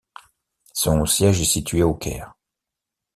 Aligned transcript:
Son 0.73 1.05
siège 1.05 1.41
est 1.41 1.45
situé 1.45 1.83
au 1.83 1.93
Caire. 1.93 2.33